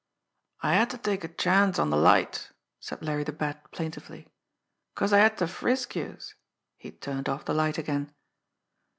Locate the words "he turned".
6.75-7.29